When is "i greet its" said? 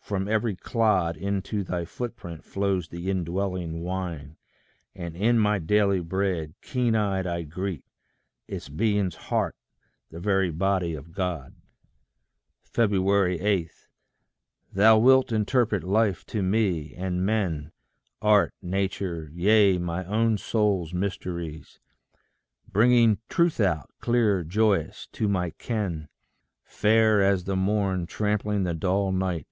7.28-8.68